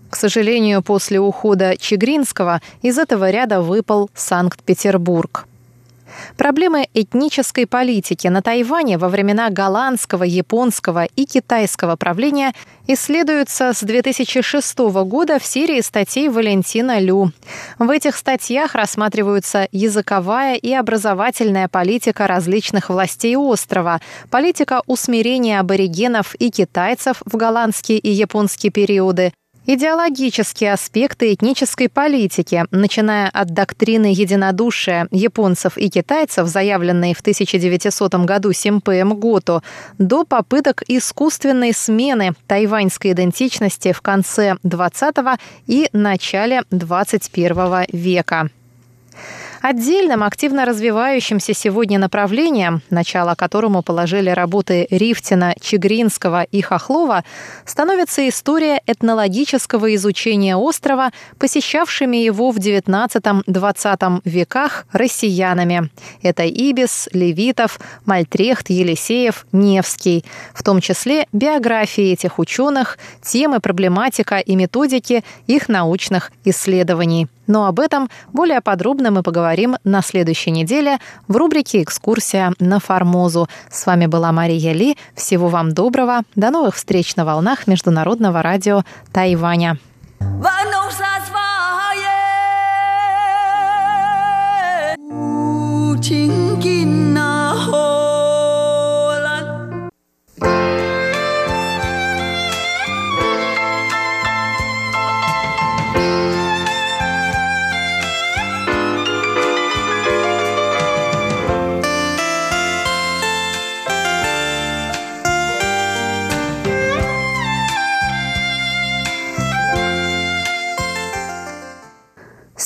[0.09, 5.45] К сожалению, после ухода Чигринского из этого ряда выпал Санкт-Петербург.
[6.37, 12.53] Проблемы этнической политики на Тайване во времена голландского, японского и китайского правления
[12.87, 17.31] исследуются с 2006 года в серии статей Валентина Лю.
[17.79, 26.49] В этих статьях рассматриваются языковая и образовательная политика различных властей острова, политика усмирения аборигенов и
[26.49, 29.33] китайцев в голландские и японские периоды,
[29.65, 38.51] Идеологические аспекты этнической политики, начиная от доктрины единодушия японцев и китайцев, заявленной в 1900 году
[38.51, 39.63] Симпеем Гото,
[39.97, 48.49] до попыток искусственной смены тайваньской идентичности в конце XX и начале XXI века.
[49.63, 57.23] Отдельным активно развивающимся сегодня направлением, начало которому положили работы Рифтина, Чигринского и Хохлова,
[57.63, 65.89] становится история этнологического изучения острова, посещавшими его в XIX-XX веках россиянами.
[66.21, 70.25] Это Ибис, Левитов, Мальтрехт, Елисеев, Невский.
[70.53, 77.29] В том числе биографии этих ученых, темы, проблематика и методики их научных исследований.
[77.45, 79.52] Но об этом более подробно мы поговорим
[79.83, 80.97] на следующей неделе
[81.27, 83.47] в рубрике «Экскурсия на Формозу».
[83.69, 84.97] С вами была Мария Ли.
[85.15, 86.21] Всего вам доброго.
[86.35, 89.77] До новых встреч на волнах Международного радио Тайваня.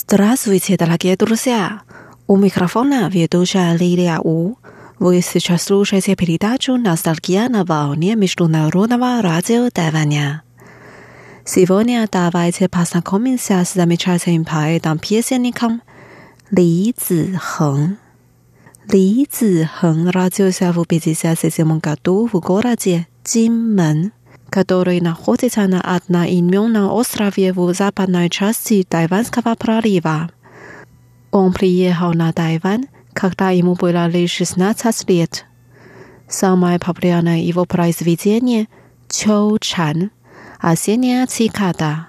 [0.10, 1.82] Здравствуйте, дорогие друзья!
[2.28, 4.56] У микрофона ведущая Лилия У.
[5.00, 10.44] Вы сейчас слушаете передачу «Ностальгия на волне Международного радио Тайваня».
[11.44, 15.82] Сегодня давайте познакомимся с замечательным поэтом-песенником
[16.52, 17.98] Ли Цзихeng.
[18.90, 24.14] Ли Цзихeng родился в 1957 году в городе Джинмен–
[24.50, 30.30] который находится на одноименном острове в западной части Тайванского пролива.
[31.32, 35.46] Он приехал на Тайвань, когда ему было лишь 16 лет.
[36.30, 38.68] Самое популярное его произведение–
[39.10, 40.12] Чоу Чан–
[40.60, 42.08] «Осенняя цикада».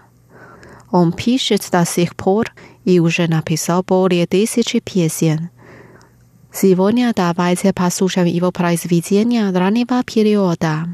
[0.91, 2.53] Он пишет до сих пор
[2.85, 5.51] и уже написал более тысячи песен.
[6.53, 10.87] Сегодня давайте послушаем его произведения раннего периода.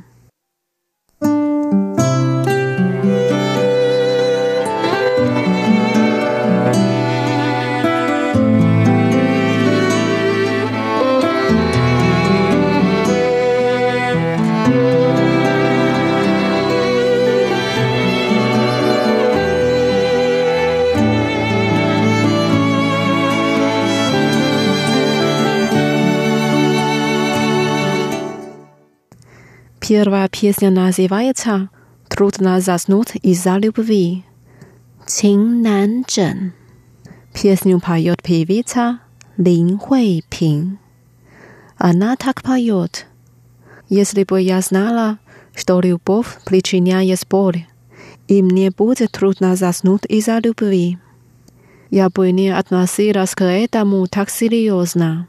[29.86, 31.68] Первая песня называется
[32.08, 34.24] «Трудно заснуть из-за любви».
[35.06, 36.54] «Циннанчжэн».
[37.34, 39.00] Песню поет певица
[39.36, 40.78] Лин Хуэйпин.
[41.76, 43.06] Она так поет.
[43.90, 45.18] «Если бы я знала,
[45.54, 47.66] что любовь причиняет боль,
[48.26, 50.96] и мне будет трудно заснуть из-за любви,
[51.90, 55.28] я бы не относилась к этому так серьезно».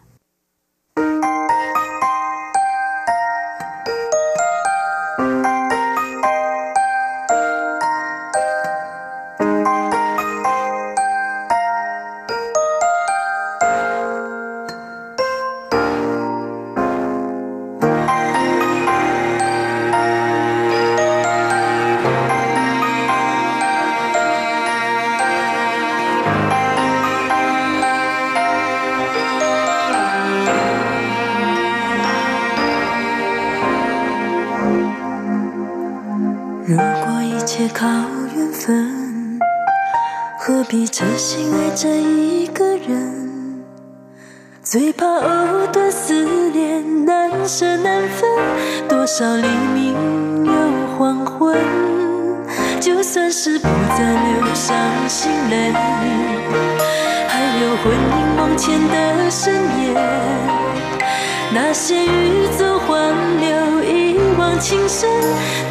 [61.55, 65.09] 那些欲走还留，一往情深，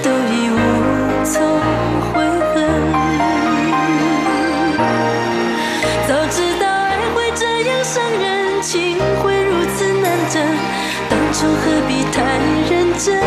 [0.02, 0.56] 都已无。
[1.22, 1.36] 从
[2.10, 2.24] 悔
[2.54, 2.64] 恨，
[6.08, 10.42] 早知道爱会这样伤人，情会如此难枕，
[11.10, 12.16] 当初何必太
[12.70, 13.22] 认真？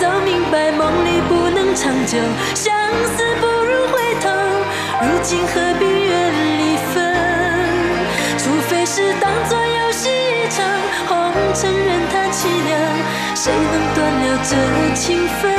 [0.00, 2.16] 早明白梦里不能长久，
[2.54, 2.72] 相
[3.16, 4.30] 思不如回头，
[5.02, 6.03] 如今何必
[13.44, 14.56] 谁能断了这
[14.94, 15.52] 情分？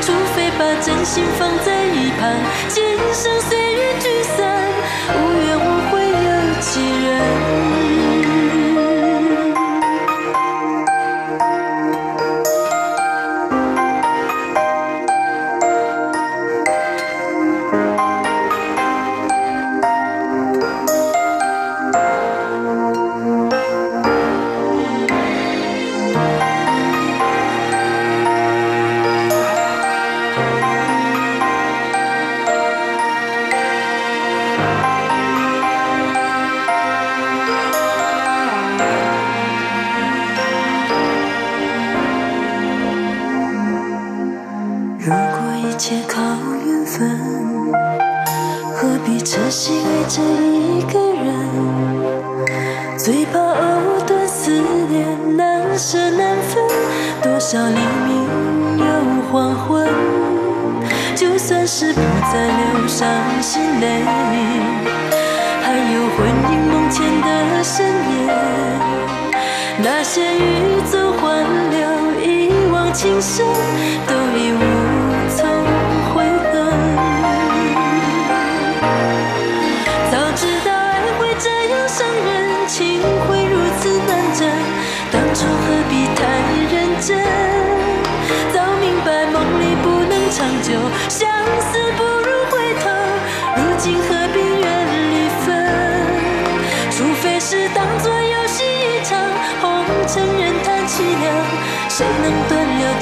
[0.00, 4.64] 除非把真心放在一旁，今生随缘聚散，
[5.14, 7.93] 无怨无悔有几人？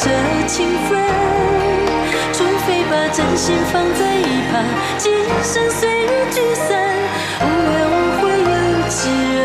[0.05, 0.11] 这
[0.49, 0.99] 情分？
[2.33, 4.65] 除非把真心放在一旁，
[4.99, 5.13] 今
[5.45, 6.77] 生岁月聚散，
[7.41, 8.51] 无怨无悔有
[8.89, 8.99] 几
[9.33, 9.39] 人？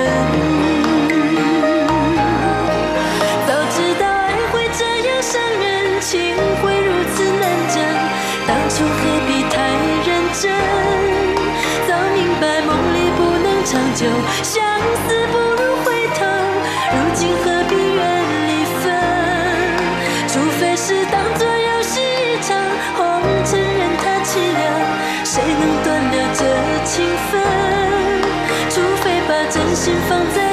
[3.45, 7.77] 早知道爱会这样伤人，情会如此难枕，
[8.47, 8.97] 当初何
[9.27, 9.61] 必太
[10.07, 10.09] 认
[10.41, 10.43] 真？
[11.87, 14.07] 早明白梦里不能长久，
[14.41, 14.65] 相
[15.07, 15.26] 思
[29.57, 30.46] 真心放在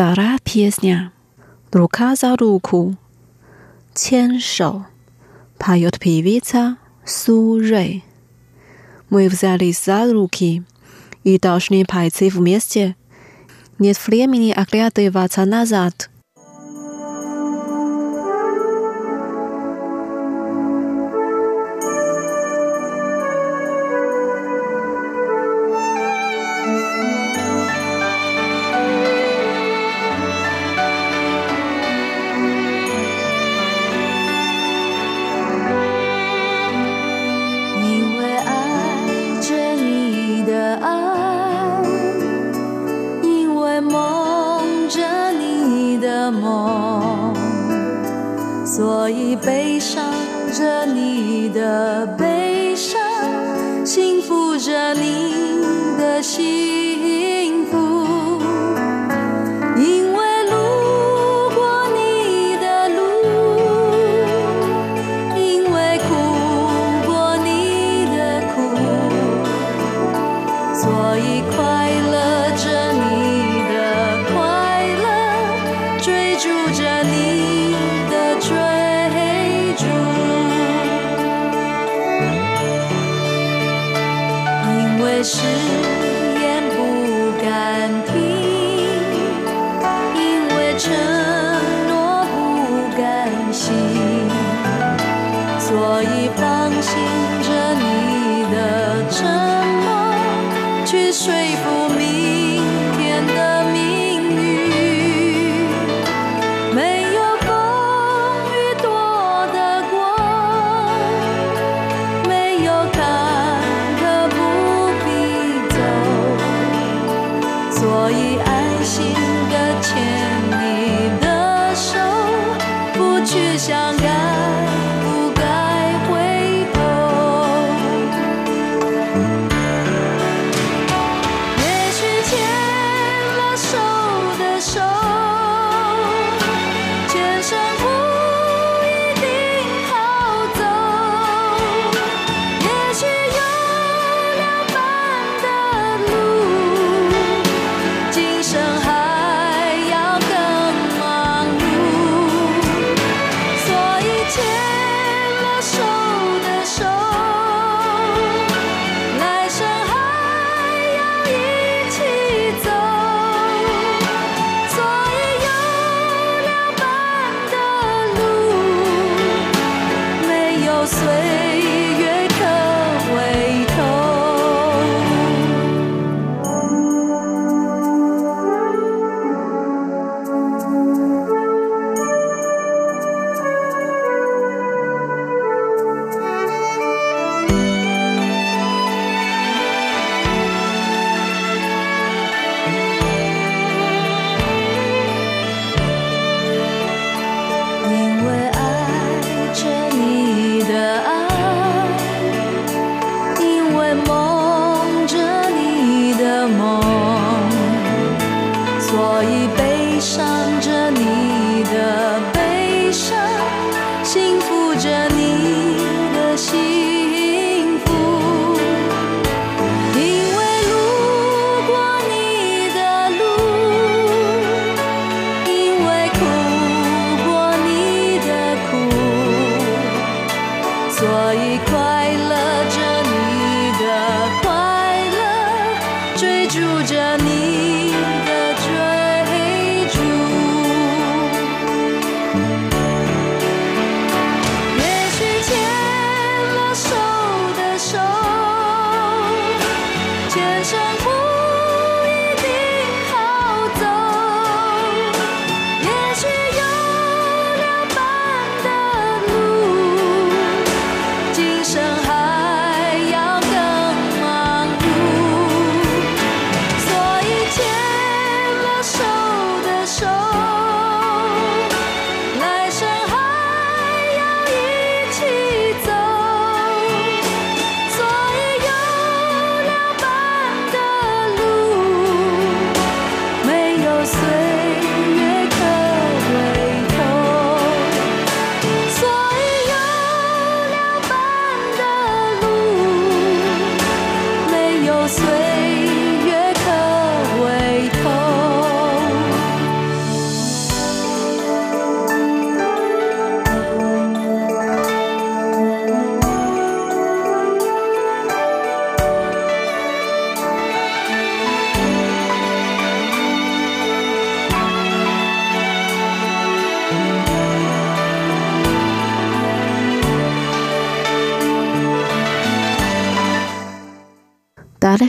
[0.00, 1.10] Stara pieśnia.
[1.74, 2.94] Ruka za ruku.
[3.94, 4.84] Ciężo.
[5.58, 8.02] Pajot piewica Surej.
[9.10, 10.62] My wzięli za ruki
[11.24, 12.94] i doszli palce w mieście.
[13.80, 13.94] Nie
[14.28, 16.09] mieli agreatywa nazad.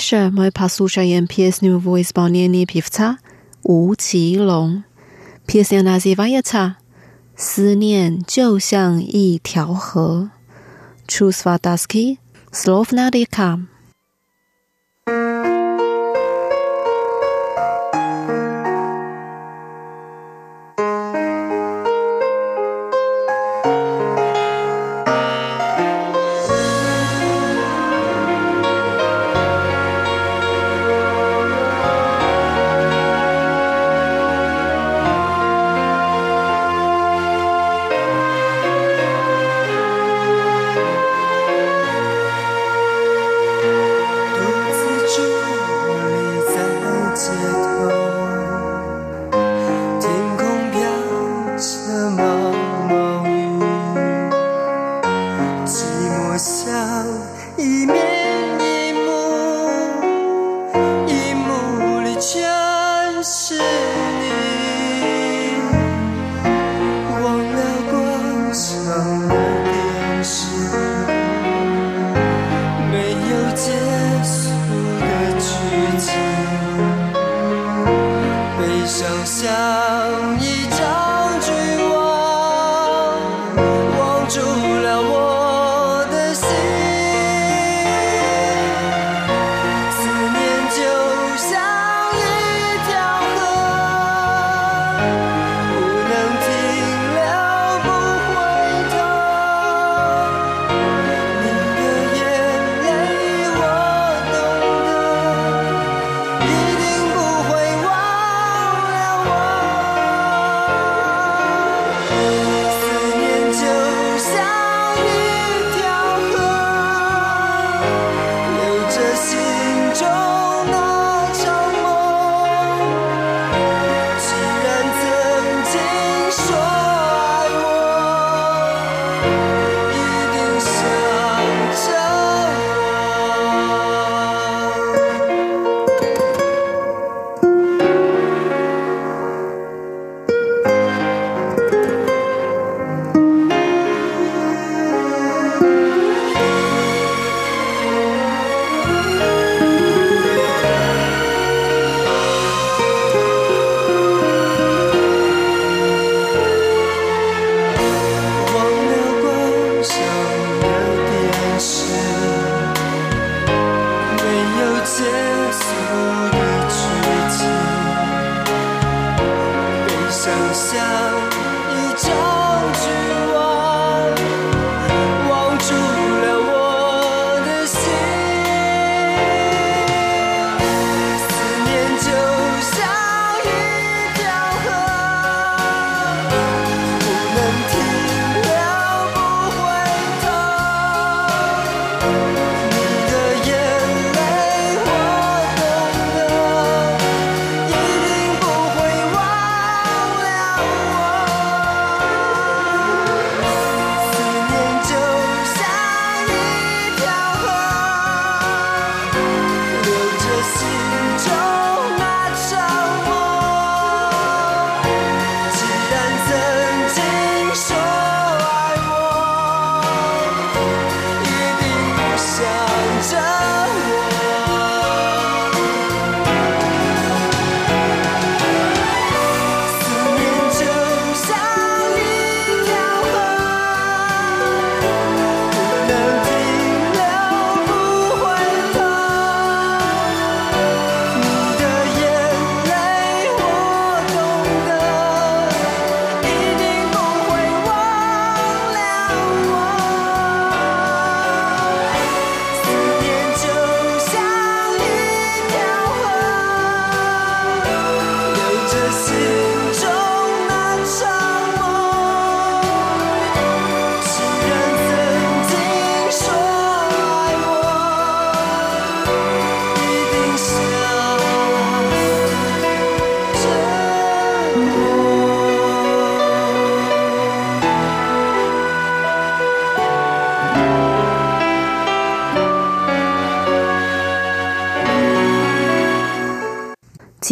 [0.01, 3.19] Дальше мы послушаем песню в исполнении певца
[3.63, 4.85] 吴奇隆。
[5.47, 6.77] Песня называется
[7.37, 10.31] «思念就像一条河».
[11.07, 12.19] Чувства тоски,
[12.51, 13.59] словно река.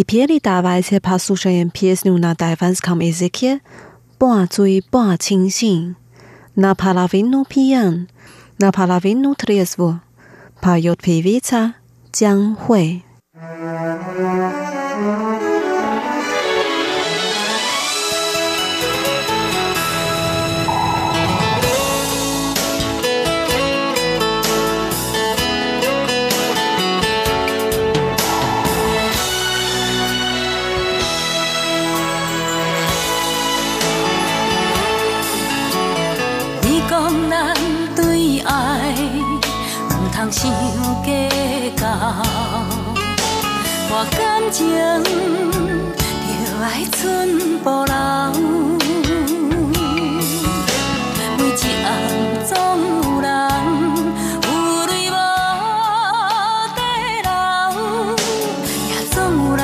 [0.10, 3.60] Pieri da weise pasusche in Pies nun na divans kam Ezekiel,
[4.18, 5.96] boa zui boa ching sing.
[6.56, 8.08] Na palavin no pian,
[8.60, 10.02] na palavin no triesvo,
[10.64, 11.76] pa jot pivita,
[12.12, 13.04] jiang hui.
[44.52, 45.06] 情就
[46.64, 47.00] 爱寸
[47.60, 47.94] 步留，
[51.38, 51.88] 每一晚
[52.48, 52.52] 总
[53.04, 53.28] 有人
[54.44, 54.48] 有
[54.88, 55.14] 泪无
[56.76, 56.78] 地
[57.22, 57.28] 流，
[58.90, 59.62] 也总有人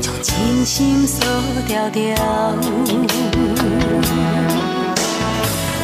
[0.00, 0.28] 将真
[0.66, 1.16] 心锁
[1.68, 2.18] 牢牢。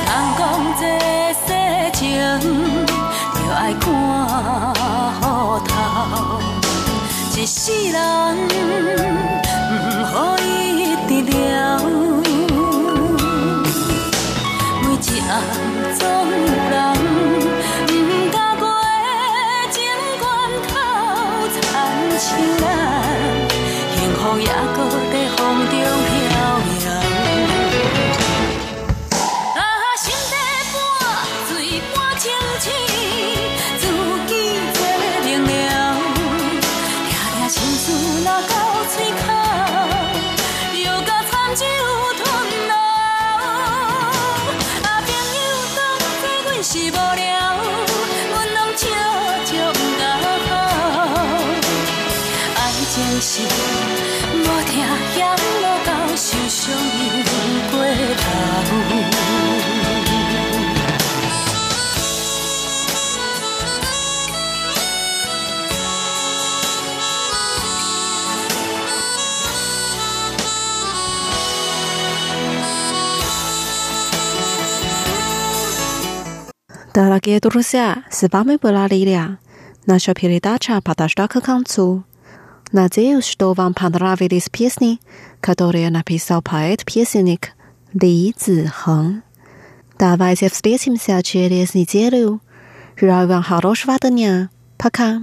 [0.05, 0.40] 人讲
[0.80, 0.82] 这
[1.47, 1.49] 世
[1.95, 2.03] 情
[3.34, 3.82] 就爱看
[5.20, 5.22] 糊
[5.61, 5.70] 涂。
[7.45, 9.24] 一世人。
[76.95, 79.38] Дорогие друзья, с вами была Лилия.
[79.84, 82.05] Наша передача подошла к концу.
[82.70, 85.01] Надеюсь, что вам понравились песни,
[85.40, 87.51] которые написал поэт-песенник
[87.95, 89.22] Ли Цзихeng.
[89.99, 92.40] Давайте встретимся через неделю.
[92.95, 94.51] Желаю вам хорошего дня.
[94.78, 95.20] Пока.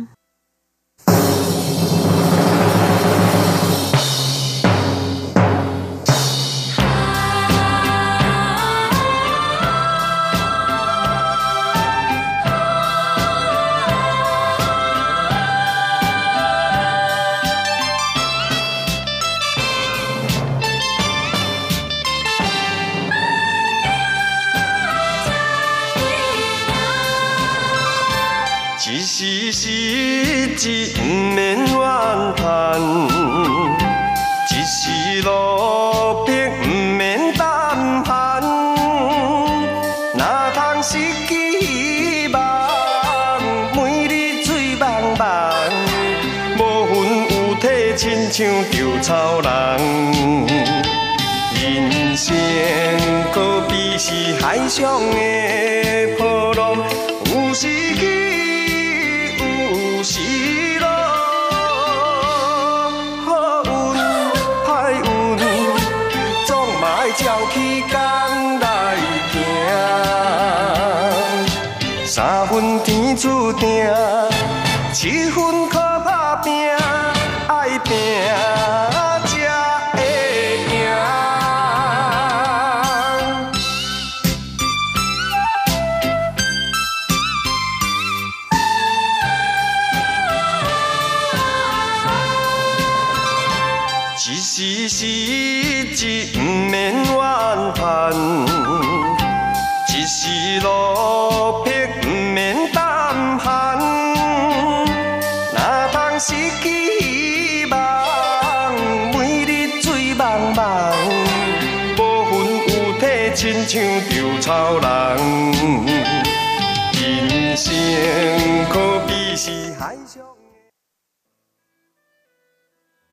[54.71, 55.30] 想的